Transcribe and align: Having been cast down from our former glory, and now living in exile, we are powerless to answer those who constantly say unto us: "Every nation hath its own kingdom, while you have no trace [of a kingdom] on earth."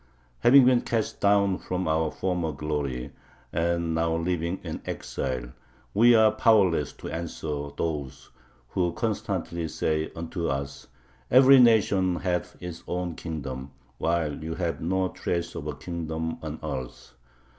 Having 0.39 0.65
been 0.65 0.81
cast 0.81 1.19
down 1.21 1.59
from 1.59 1.87
our 1.87 2.09
former 2.09 2.51
glory, 2.53 3.11
and 3.53 3.93
now 3.93 4.15
living 4.15 4.59
in 4.63 4.81
exile, 4.83 5.53
we 5.93 6.15
are 6.15 6.31
powerless 6.31 6.91
to 6.93 7.11
answer 7.11 7.69
those 7.77 8.31
who 8.69 8.93
constantly 8.93 9.67
say 9.67 10.09
unto 10.15 10.47
us: 10.47 10.87
"Every 11.29 11.59
nation 11.59 12.15
hath 12.15 12.57
its 12.59 12.83
own 12.87 13.13
kingdom, 13.13 13.73
while 13.99 14.43
you 14.43 14.55
have 14.55 14.81
no 14.81 15.09
trace 15.09 15.53
[of 15.53 15.67
a 15.67 15.75
kingdom] 15.75 16.39
on 16.41 16.57
earth." 16.63 17.13